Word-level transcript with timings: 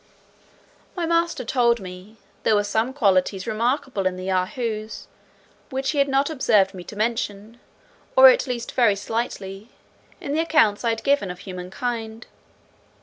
My 0.95 1.05
master 1.05 1.45
told 1.45 1.79
me, 1.79 2.17
"there 2.41 2.55
were 2.55 2.63
some 2.63 2.91
qualities 2.91 3.45
remarkable 3.45 4.07
in 4.07 4.15
the 4.15 4.23
Yahoos, 4.23 5.07
which 5.69 5.91
he 5.91 5.99
had 5.99 6.07
not 6.07 6.27
observed 6.31 6.73
me 6.73 6.83
to 6.85 6.95
mention, 6.95 7.59
or 8.15 8.27
at 8.29 8.47
least 8.47 8.71
very 8.71 8.95
slightly, 8.95 9.69
in 10.19 10.33
the 10.33 10.41
accounts 10.41 10.83
I 10.83 10.89
had 10.89 11.03
given 11.03 11.29
of 11.29 11.37
humankind." 11.41 12.25